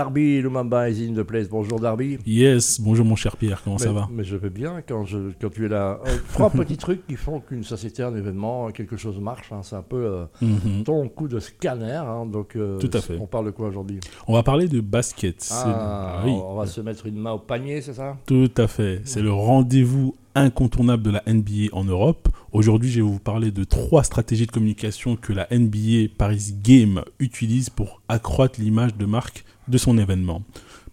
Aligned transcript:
Darby 0.00 0.42
Lumumba 0.42 0.90
is 0.90 1.00
in 1.02 1.14
the 1.14 1.22
place. 1.22 1.48
Bonjour 1.48 1.80
Darby. 1.80 2.18
Yes, 2.26 2.78
bonjour 2.82 3.06
mon 3.06 3.16
cher 3.16 3.34
Pierre, 3.38 3.62
comment 3.64 3.78
ça 3.78 3.92
va? 3.92 4.06
Mais 4.12 4.24
je 4.24 4.36
vais 4.36 4.50
bien 4.50 4.82
quand, 4.86 5.06
je, 5.06 5.16
quand 5.40 5.48
tu 5.48 5.64
es 5.64 5.68
là. 5.68 6.00
Euh, 6.06 6.16
trois 6.34 6.50
petits 6.60 6.76
trucs 6.76 7.06
qui 7.06 7.14
font 7.16 7.40
qu'une 7.40 7.64
société, 7.64 8.02
un 8.02 8.14
événement, 8.14 8.70
quelque 8.72 8.98
chose 8.98 9.18
marche. 9.18 9.50
hein. 9.52 9.60
C'est 9.62 9.74
un 9.76 9.80
peu 9.80 9.96
euh, 10.04 10.24
Mhm. 10.42 10.84
ton 10.84 11.08
coup 11.08 11.28
de 11.28 11.40
scanner. 11.40 11.92
hein. 12.06 12.26
Donc, 12.26 12.56
euh, 12.56 12.76
Tout 12.76 12.90
à 12.92 13.00
fait. 13.00 13.16
On 13.18 13.26
parle 13.26 13.46
de 13.46 13.50
quoi 13.52 13.68
aujourd'hui? 13.68 14.00
On 14.28 14.34
va 14.34 14.42
parler 14.42 14.68
de 14.68 14.82
basket. 14.82 15.48
Ah, 15.50 16.20
oui, 16.26 16.32
On 16.44 16.56
va 16.56 16.66
se 16.66 16.82
mettre 16.82 17.06
une 17.06 17.16
main 17.16 17.32
au 17.32 17.38
panier, 17.38 17.80
c'est 17.80 17.94
ça? 17.94 18.18
Tout 18.26 18.50
à 18.58 18.66
fait. 18.66 19.00
C'est 19.04 19.22
le 19.22 19.32
rendez-vous 19.32 20.14
incontournable 20.34 21.04
de 21.04 21.10
la 21.12 21.22
NBA 21.26 21.72
en 21.72 21.84
Europe. 21.84 22.28
Aujourd'hui, 22.56 22.90
je 22.90 23.02
vais 23.02 23.06
vous 23.06 23.18
parler 23.18 23.50
de 23.50 23.64
trois 23.64 24.02
stratégies 24.02 24.46
de 24.46 24.50
communication 24.50 25.16
que 25.16 25.34
la 25.34 25.46
NBA 25.50 26.14
Paris 26.16 26.54
Game 26.62 27.04
utilise 27.18 27.68
pour 27.68 28.00
accroître 28.08 28.58
l'image 28.58 28.96
de 28.96 29.04
marque 29.04 29.44
de 29.68 29.76
son 29.76 29.98
événement. 29.98 30.42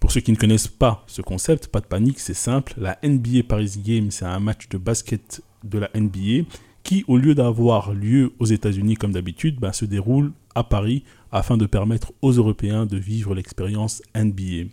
Pour 0.01 0.11
ceux 0.11 0.19
qui 0.19 0.33
ne 0.33 0.35
connaissent 0.35 0.67
pas 0.67 1.05
ce 1.07 1.21
concept, 1.21 1.67
pas 1.67 1.79
de 1.79 1.85
panique, 1.85 2.19
c'est 2.19 2.33
simple. 2.33 2.73
La 2.75 2.99
NBA 3.01 3.43
Paris 3.47 3.75
Game, 3.77 4.11
c'est 4.11 4.25
un 4.25 4.41
match 4.41 4.67
de 4.67 4.77
basket 4.77 5.41
de 5.63 5.79
la 5.79 5.89
NBA 5.95 6.49
qui, 6.83 7.05
au 7.07 7.15
lieu 7.15 7.33
d'avoir 7.33 7.93
lieu 7.93 8.33
aux 8.39 8.45
États-Unis 8.45 8.95
comme 8.95 9.13
d'habitude, 9.13 9.57
ben, 9.57 9.71
se 9.71 9.85
déroule 9.85 10.33
à 10.55 10.65
Paris 10.65 11.05
afin 11.31 11.55
de 11.55 11.65
permettre 11.65 12.11
aux 12.21 12.33
Européens 12.33 12.85
de 12.85 12.97
vivre 12.97 13.33
l'expérience 13.33 14.01
NBA. 14.13 14.65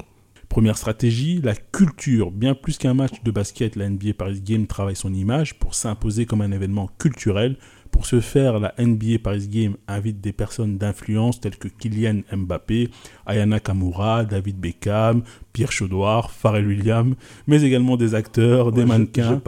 Première 0.51 0.77
stratégie, 0.77 1.41
la 1.41 1.55
culture. 1.55 2.33
Bien 2.33 2.57
plus 2.57 2.77
qu'un 2.77 2.93
match 2.93 3.23
de 3.23 3.31
basket, 3.31 3.77
la 3.77 3.89
NBA 3.89 4.15
Paris 4.19 4.41
Game 4.41 4.67
travaille 4.67 4.97
son 4.97 5.15
image 5.15 5.55
pour 5.61 5.77
s'imposer 5.77 6.27
comme 6.27 6.41
un 6.41 6.51
événement 6.51 6.91
culturel. 6.99 7.57
Pour 7.91 8.07
ce 8.07 8.21
faire, 8.21 8.59
la 8.61 8.75
NBA 8.79 9.19
Paris 9.23 9.49
Game 9.49 9.77
invite 9.87 10.21
des 10.21 10.33
personnes 10.33 10.79
d'influence 10.79 11.41
telles 11.41 11.57
que 11.57 11.69
Kylian 11.69 12.23
Mbappé, 12.33 12.89
Ayana 13.27 13.61
Kamura, 13.61 14.25
David 14.25 14.59
Beckham, 14.59 15.23
Pierre 15.53 15.73
Chaudoir, 15.73 16.31
Pharrell 16.31 16.67
Williams, 16.67 17.15
mais 17.47 17.63
également 17.63 17.97
des 17.97 18.15
acteurs, 18.15 18.73
des 18.73 18.81
Ouais, 18.83 18.87
mannequins 18.87 19.41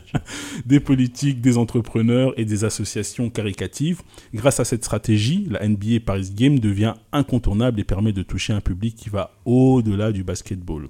des 0.66 0.80
politiques, 0.80 1.40
des 1.40 1.56
entrepreneurs 1.56 2.38
et 2.38 2.44
des 2.44 2.64
associations 2.64 3.30
caricatives. 3.30 4.02
Grâce 4.34 4.60
à 4.60 4.64
cette 4.64 4.84
stratégie, 4.84 5.46
la 5.50 5.66
NBA 5.66 6.00
Paris 6.04 6.30
Game 6.34 6.58
devient 6.58 6.94
incontournable 7.12 7.80
et 7.80 7.84
permet 7.84 8.12
de 8.12 8.22
toucher 8.22 8.52
un 8.52 8.60
public 8.60 8.94
qui 8.96 9.08
va 9.08 9.32
au-delà 9.44 10.12
du 10.12 10.24
basketball. 10.24 10.88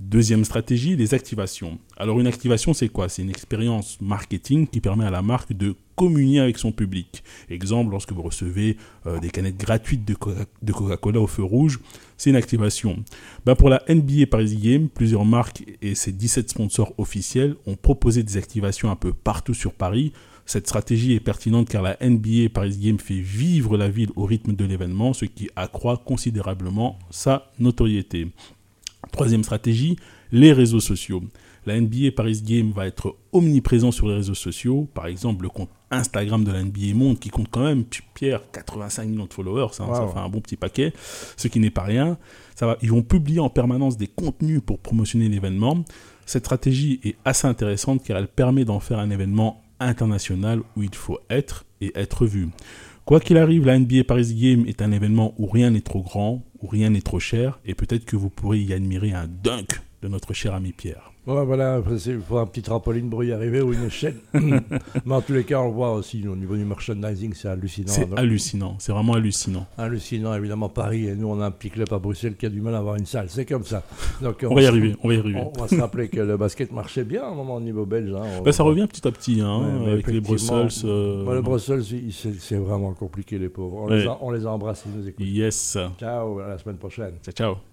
Deuxième 0.00 0.44
stratégie, 0.44 0.96
les 0.96 1.14
activations. 1.14 1.78
Alors 1.96 2.18
une 2.18 2.26
activation, 2.26 2.74
c'est 2.74 2.88
quoi? 2.88 3.08
C'est 3.08 3.22
une 3.22 3.30
expérience 3.30 4.00
marketing 4.00 4.66
qui 4.66 4.80
permet 4.80 5.04
à 5.04 5.10
la 5.10 5.22
marque 5.22 5.52
de 5.52 5.76
communier 5.96 6.40
avec 6.40 6.58
son 6.58 6.72
public. 6.72 7.22
Exemple, 7.50 7.90
lorsque 7.90 8.12
vous 8.12 8.22
recevez 8.22 8.76
euh, 9.06 9.18
des 9.20 9.30
canettes 9.30 9.56
gratuites 9.58 10.04
de 10.04 10.14
Coca- 10.14 10.46
de 10.62 10.72
Coca-Cola 10.72 11.20
au 11.20 11.26
feu 11.26 11.42
rouge, 11.42 11.80
c'est 12.16 12.30
une 12.30 12.36
activation. 12.36 13.02
Ben, 13.44 13.54
pour 13.54 13.68
la 13.68 13.82
NBA 13.88 14.26
Paris 14.30 14.56
Game, 14.56 14.88
plusieurs 14.88 15.24
marques 15.24 15.64
et 15.82 15.94
ses 15.94 16.12
17 16.12 16.50
sponsors 16.50 16.92
officiels 16.98 17.56
ont 17.66 17.76
proposé 17.76 18.22
des 18.22 18.36
activations 18.36 18.90
un 18.90 18.96
peu 18.96 19.12
partout 19.12 19.54
sur 19.54 19.72
Paris. 19.72 20.12
Cette 20.44 20.66
stratégie 20.66 21.12
est 21.12 21.20
pertinente 21.20 21.68
car 21.68 21.82
la 21.82 21.96
NBA 22.00 22.48
Paris 22.52 22.76
Game 22.80 22.98
fait 22.98 23.20
vivre 23.20 23.76
la 23.76 23.88
ville 23.88 24.10
au 24.16 24.24
rythme 24.24 24.54
de 24.54 24.64
l'événement, 24.64 25.12
ce 25.12 25.24
qui 25.24 25.48
accroît 25.56 26.02
considérablement 26.04 26.98
sa 27.10 27.50
notoriété. 27.60 28.28
Troisième 29.12 29.44
stratégie, 29.44 29.96
les 30.32 30.52
réseaux 30.52 30.80
sociaux. 30.80 31.22
La 31.64 31.80
NBA 31.80 32.10
Paris 32.16 32.42
Game 32.44 32.72
va 32.72 32.88
être 32.88 33.14
omniprésent 33.30 33.92
sur 33.92 34.08
les 34.08 34.14
réseaux 34.14 34.34
sociaux. 34.34 34.88
Par 34.94 35.06
exemple, 35.06 35.44
le 35.44 35.48
compte 35.48 35.68
Instagram 35.92 36.42
de 36.42 36.50
la 36.50 36.64
NBA 36.64 36.94
Monde, 36.94 37.20
qui 37.20 37.28
compte 37.28 37.48
quand 37.50 37.62
même, 37.62 37.84
Pierre, 38.14 38.40
85 38.52 39.06
millions 39.06 39.26
de 39.26 39.32
followers, 39.32 39.68
hein, 39.78 39.94
ça 39.94 40.08
fait 40.08 40.18
un 40.18 40.28
bon 40.28 40.40
petit 40.40 40.56
paquet, 40.56 40.92
ce 41.36 41.46
qui 41.46 41.60
n'est 41.60 41.70
pas 41.70 41.82
rien. 41.82 42.18
Ça 42.56 42.66
va, 42.66 42.78
ils 42.82 42.90
vont 42.90 43.02
publier 43.02 43.38
en 43.38 43.50
permanence 43.50 43.96
des 43.96 44.08
contenus 44.08 44.60
pour 44.64 44.80
promotionner 44.80 45.28
l'événement. 45.28 45.84
Cette 46.26 46.44
stratégie 46.44 46.98
est 47.04 47.16
assez 47.24 47.46
intéressante 47.46 48.02
car 48.02 48.16
elle 48.16 48.28
permet 48.28 48.64
d'en 48.64 48.80
faire 48.80 48.98
un 48.98 49.10
événement 49.10 49.62
international 49.78 50.60
où 50.76 50.82
il 50.82 50.94
faut 50.94 51.18
être 51.30 51.64
et 51.80 51.92
être 51.94 52.26
vu. 52.26 52.48
Quoi 53.04 53.20
qu'il 53.20 53.36
arrive, 53.36 53.66
la 53.66 53.78
NBA 53.78 54.04
Paris 54.04 54.34
Game 54.34 54.64
est 54.66 54.80
un 54.80 54.92
événement 54.92 55.34
où 55.36 55.46
rien 55.46 55.70
n'est 55.70 55.80
trop 55.80 56.02
grand, 56.02 56.44
où 56.60 56.68
rien 56.68 56.90
n'est 56.90 57.02
trop 57.02 57.18
cher, 57.18 57.58
et 57.64 57.74
peut-être 57.74 58.04
que 58.04 58.16
vous 58.16 58.30
pourrez 58.30 58.60
y 58.60 58.72
admirer 58.72 59.12
un 59.12 59.26
dunk 59.26 59.80
de 60.02 60.08
notre 60.08 60.32
cher 60.34 60.54
ami 60.54 60.72
Pierre. 60.72 61.12
Ouais, 61.24 61.44
voilà, 61.44 61.80
il 62.04 62.20
faut 62.20 62.38
un 62.38 62.46
petit 62.46 62.62
trampoline 62.62 63.08
pour 63.08 63.22
y 63.22 63.30
arriver 63.32 63.60
ou 63.62 63.72
une 63.72 63.84
échelle. 63.84 64.16
Mais 64.34 65.14
en 65.14 65.20
tous 65.20 65.32
les 65.34 65.44
cas, 65.44 65.60
on 65.60 65.66
le 65.68 65.72
voit 65.72 65.92
aussi 65.92 66.26
au 66.26 66.34
niveau 66.34 66.56
du 66.56 66.64
merchandising, 66.64 67.32
c'est 67.34 67.46
hallucinant. 67.46 67.92
C'est 67.92 68.08
hallucinant, 68.18 68.74
c'est 68.80 68.90
vraiment 68.90 69.12
hallucinant. 69.14 69.64
hallucinant, 69.78 70.34
évidemment, 70.34 70.68
Paris. 70.68 71.06
Et 71.06 71.14
nous, 71.14 71.28
on 71.28 71.40
a 71.40 71.46
un 71.46 71.50
petit 71.52 71.70
club 71.70 71.92
à 71.92 72.00
Bruxelles 72.00 72.34
qui 72.36 72.46
a 72.46 72.48
du 72.48 72.60
mal 72.60 72.74
à 72.74 72.78
avoir 72.78 72.96
une 72.96 73.06
salle. 73.06 73.26
C'est 73.28 73.46
comme 73.46 73.62
ça. 73.62 73.84
Donc, 74.20 74.44
On 74.48 74.52
va 74.56 74.62
y 74.62 74.66
arriver, 74.66 74.96
on 75.04 75.08
va 75.08 75.14
y 75.14 75.18
arriver. 75.18 75.40
On 75.56 75.60
va 75.60 75.68
se 75.68 75.76
rappeler 75.76 76.08
que 76.08 76.18
le 76.18 76.36
basket 76.36 76.72
marchait 76.72 77.04
bien 77.04 77.22
à 77.22 77.28
un 77.28 77.34
moment 77.36 77.54
au 77.54 77.60
niveau 77.60 77.86
belge. 77.86 78.12
hein. 78.12 78.42
Bah, 78.44 78.50
ça 78.50 78.64
revient 78.64 78.88
petit 78.88 79.06
à 79.06 79.12
petit, 79.12 79.40
hein, 79.40 79.80
Ouais, 79.84 79.92
avec 79.92 80.08
les 80.08 80.20
Brussels. 80.20 80.68
euh, 80.84 81.24
Bah, 81.24 81.34
le 81.34 81.42
Bruxelles, 81.42 81.84
il- 81.92 82.12
c'est 82.12 82.34
c'est 82.40 82.56
vraiment 82.56 82.94
compliqué, 82.94 83.38
les 83.38 83.48
pauvres. 83.48 83.82
On, 83.82 83.86
Ouais. 83.86 84.00
les, 84.00 84.06
a- 84.08 84.18
on 84.20 84.32
les 84.32 84.44
embrasse, 84.44 84.82
ils 84.86 84.98
nous 85.00 85.06
écoutent. 85.08 85.24
Yes. 85.24 85.78
Ciao, 86.00 86.40
à 86.40 86.48
la 86.48 86.58
semaine 86.58 86.78
prochaine. 86.78 87.12
Ciao, 87.22 87.32
ciao. 87.32 87.54